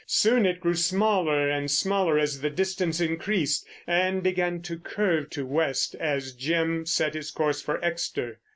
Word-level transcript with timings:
Soon 0.07 0.47
it 0.47 0.59
grew 0.59 0.73
smaller 0.73 1.47
and 1.47 1.69
smaller 1.69 2.17
as 2.17 2.41
the 2.41 2.49
distance 2.49 2.99
increased, 2.99 3.67
and 3.85 4.23
began 4.23 4.59
to 4.63 4.79
curve 4.79 5.29
to 5.29 5.45
West 5.45 5.93
as 5.99 6.33
Jim 6.33 6.87
set 6.87 7.13
his 7.13 7.29
course 7.29 7.61
for 7.61 7.79
Exeter. 7.85 8.39